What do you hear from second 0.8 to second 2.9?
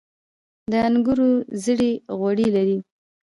انګورو زړې غوړي لري.